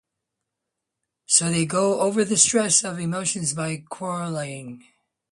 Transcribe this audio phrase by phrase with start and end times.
[1.27, 4.83] So they got over the stress of emotion by quarrelling.